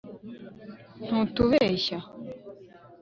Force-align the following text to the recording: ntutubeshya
ntutubeshya 1.05 1.97